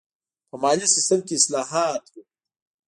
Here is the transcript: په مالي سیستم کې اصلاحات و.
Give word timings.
په 0.49 0.55
مالي 0.63 0.87
سیستم 0.95 1.19
کې 1.27 1.33
اصلاحات 1.39 2.03
و. 2.09 2.13